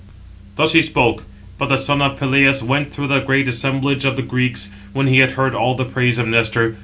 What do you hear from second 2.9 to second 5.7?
through the great assemblage of the Greeks, when he had heard